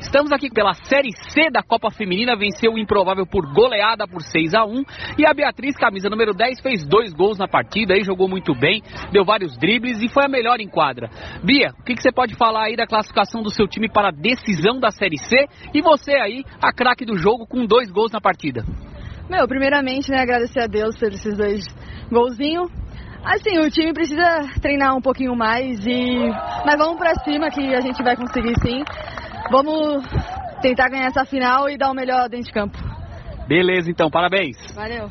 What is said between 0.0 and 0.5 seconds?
Estamos aqui